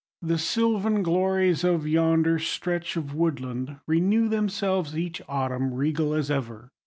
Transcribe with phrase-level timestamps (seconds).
[0.23, 6.71] The sylvan glories of yonder stretch of woodland renew themselves each autumn, regal as ever.